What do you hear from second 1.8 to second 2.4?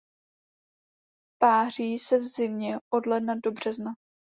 se v